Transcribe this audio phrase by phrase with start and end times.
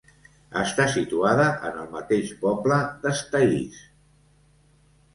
[0.61, 3.81] Està situada en el mateix poble d'Estaís.